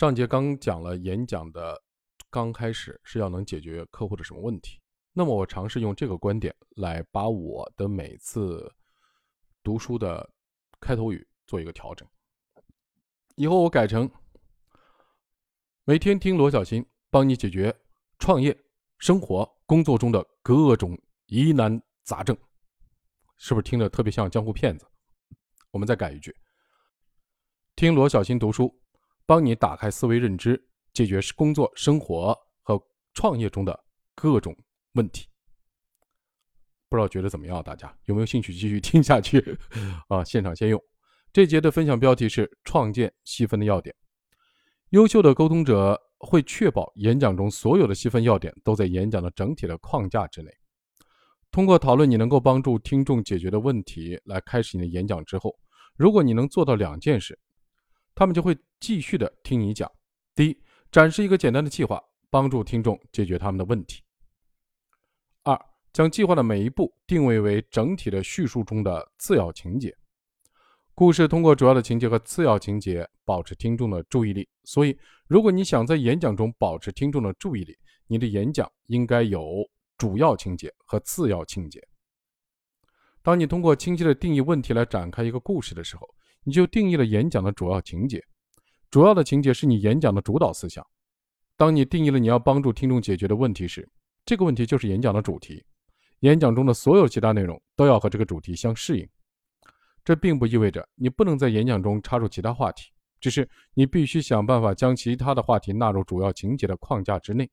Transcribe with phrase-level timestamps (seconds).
[0.00, 1.78] 上节刚讲了演讲的
[2.30, 4.80] 刚开始是要能解决客户的什么问题，
[5.12, 8.74] 那么我尝试用这个观点来把我的每次
[9.62, 10.26] 读书的
[10.80, 12.08] 开头语做一个调整。
[13.34, 14.10] 以后我改成
[15.84, 17.78] 每天听罗小新帮你解决
[18.18, 18.58] 创业、
[18.96, 22.34] 生活、工作中的各种疑难杂症，
[23.36, 24.86] 是不是听着特别像江湖骗子？
[25.70, 26.34] 我们再改一句：
[27.76, 28.79] 听罗小新读书。
[29.30, 30.60] 帮你打开思维认知，
[30.92, 32.82] 解决工作、生活和
[33.14, 33.84] 创业中的
[34.16, 34.52] 各种
[34.94, 35.28] 问题。
[36.88, 37.62] 不知道觉得怎么样？
[37.62, 39.56] 大家有没有兴趣继续听下去？
[40.10, 40.82] 啊，现场先用。
[41.32, 43.94] 这节的分享标题是“创建细分的要点”。
[44.90, 50.50] 优秀的沟通者会确保演讲中所有的细分要点都在演讲的整体的框架之内。
[51.52, 55.56] 通过讨论你能够帮助听众解决的问题来开始你的演讲之后，
[55.94, 57.38] 如果你能做到两件事。
[58.20, 59.90] 他们就会继续的听你讲。
[60.34, 64.02] 第一，展示一个简单的计划，帮助听众解决他们的问题；
[65.42, 65.58] 二，
[65.90, 69.96] 将计划的每一步定位为整体的叙述中的次要情节。
[70.94, 74.46] 故事通过主要的情节和次要情节保持听众的注意力。
[74.64, 74.94] 所以，
[75.26, 77.74] 如果你想在演讲中保持听众的注意力，
[78.06, 81.82] 你的演讲应该有主要情节和次要情节。
[83.22, 86.06] 当你通过清晰的定义问题来展开一个故事的时候，
[86.44, 88.22] 你就定义了演讲的主要情节，
[88.90, 90.86] 主要的情节是你演讲的主导思想。
[91.56, 93.86] 当你定义了你要帮助听众解决的问题时，
[94.24, 95.62] 这个问题就是演讲的主题。
[96.20, 99.08] 演讲中的所有其他内容都要和这个主题相适应。
[100.04, 107.50] 这并不意味着你不能在演讲中插入其他话题，只是你必须想办法将其他的话题纳入主要情节的框架之内。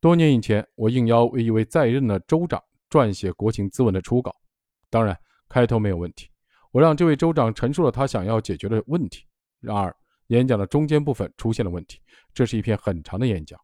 [0.00, 4.34] 多年以前，我应邀为一位在任的州长撰写国情咨文的初稿，
[4.90, 5.16] 当然
[5.48, 6.28] 开头没有问题。
[6.74, 9.24] 我让这位州长陈述了他想要解决的问题。
[9.60, 9.94] 然而，
[10.26, 12.00] 演讲的中间部分出现了问题。
[12.32, 13.56] 这是一篇很长的演讲，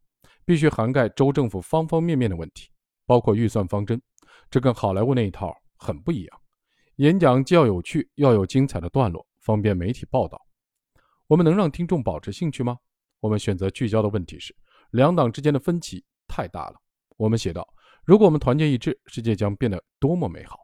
[0.45, 2.69] 必须涵盖州政府方方面面的问题，
[3.05, 4.01] 包括预算方针。
[4.49, 6.41] 这跟好莱坞那一套很不一样。
[6.95, 10.41] 演讲既要有趣，要有精彩的段落，方便媒体报道。
[11.27, 12.77] 我们能让听众保持兴趣吗？
[13.19, 14.55] 我们选择聚焦的问题是：
[14.91, 16.75] 两党之间的分歧太大了。
[17.17, 17.67] 我们写道：
[18.05, 20.61] 如果我们团结一致，世界将变得多么美好。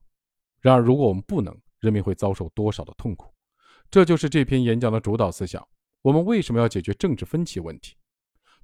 [0.62, 3.34] 然而，如果我们不能，人民会遭受多少的痛苦？
[3.90, 5.66] 这就是这篇演讲的主导思想。
[6.02, 7.96] 我们为什么要解决政治分歧问题？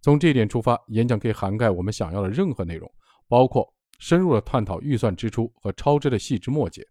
[0.01, 2.89] 从这一点出发，演讲可以涵盖我们想要的任何内容，
[3.27, 6.85] 包括深入的探讨预算支出和超支的细枝末节。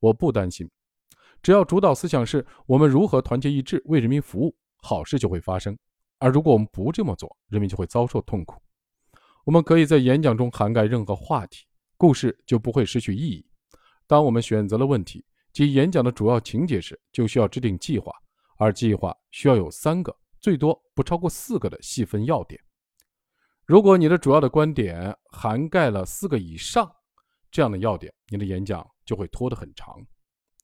[0.00, 0.68] 我不担心，
[1.42, 5.76] 只要主导思想是我们如何团结一致为人民服务，好事就会发生。
[6.18, 8.60] 而如果我们不这么做，人民就会遭受痛苦。
[9.44, 11.66] 我们可以在演讲中涵盖任何话题，
[11.96, 13.46] 故事就不会失去意义。
[14.06, 15.24] 当我们选择了问题
[15.54, 18.12] 及演讲的主要情节时，就需要制定计划，
[18.58, 22.60] 而计划需要有三个，最多不超过四个的细分要点。
[23.64, 26.90] 如果你的主要的观点涵盖了四个以上
[27.50, 29.96] 这样的要点，你的演讲就会拖得很长。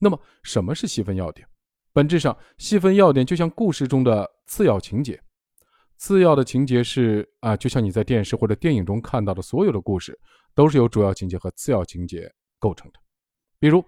[0.01, 1.47] 那么，什么是细分要点？
[1.93, 5.19] 本质上，细分要点就像故事中的次要情节。
[5.99, 10.19] 次要的情节是啊，就像你在电视或者电影中看到的所有的故事，
[10.55, 12.29] 都是由主要情节和次要情节
[12.59, 12.99] 构成的。
[13.59, 13.85] 比如，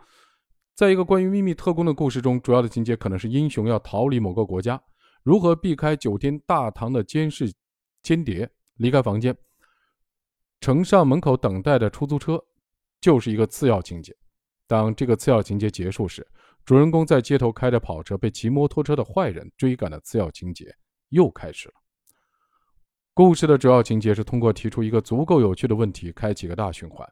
[0.83, 4.83] 在一个关于秘密特工的故事中，主要的情节可能是英雄要逃离某个国家，
[5.23, 7.55] 如何避开酒店大堂的监视
[8.03, 9.33] 间谍，离开房间，
[10.61, 12.37] 乘上门口等待的出租车，
[13.01, 14.13] 就是一个次要情节。
[14.67, 16.27] 当这个次要情节结束时，
[16.65, 20.75] 主人公在街头开着跑车被骑摩托车的坏人追赶的次要情节
[21.11, 21.75] 又开始了。
[23.15, 27.09] 故事的主要情节是通过提出一个足够有趣的问题，开启个大循环。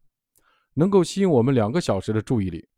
[0.75, 2.69] 能够吸引我们两个小时的注意力。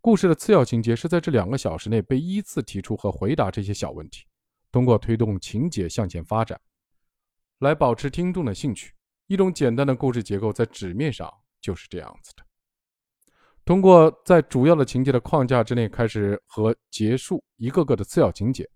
[0.00, 4.24] 故事的次要情节是在这两个小时内被依次提出和回答这些小问题，
[4.70, 6.58] 通过推动情节向前发展，
[7.58, 8.94] 来保持听众的兴趣。
[9.26, 12.42] 一种简单的故事结构在纸面上就是这样子的。
[13.64, 18.66] 通过在主要的情节的框架之内开始和结束一个个的次要情节，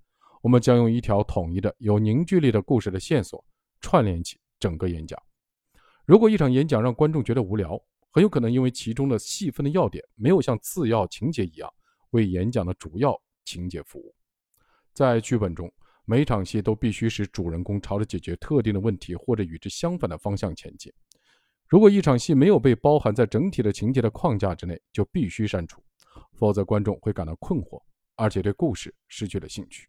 [0.42, 3.42] 我们将用一条统一的、有凝聚力的故事的线索
[3.80, 5.18] 串联起整个演讲。
[6.04, 7.80] 如果一场演讲让观众觉得无聊，
[8.14, 11.72] 很有可能因为其中的细分的要点没有像次要情节一样
[12.10, 14.14] 为演讲的主要情节服务。
[14.92, 15.72] 在剧本中，
[16.04, 20.92] 每场戏都必须使主人公朝着解决特定的问题或者与之相反的方向前进。
[21.66, 25.82] 如果一场戏没有被包含在整体的情节的框架之内，就必须删除，
[26.34, 27.82] 否则观众会感到困惑，
[28.14, 29.88] 而且对故事失去了兴趣。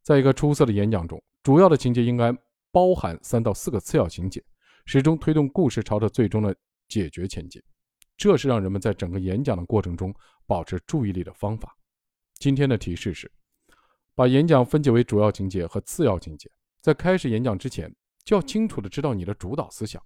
[0.00, 2.34] 在一个出色的演讲中，主要的情节应该
[2.72, 4.42] 包含三到四个次要情节，
[4.86, 6.56] 始终推动故事朝着最终的。
[6.88, 7.62] 解决前进，
[8.16, 10.14] 这是让人们在整个演讲的过程中
[10.46, 11.76] 保持注意力的方法。
[12.38, 13.30] 今天的提示是：
[14.14, 16.50] 把演讲分解为主要情节和次要情节。
[16.80, 17.94] 在开始演讲之前，
[18.24, 20.02] 就要清楚的知道你的主导思想。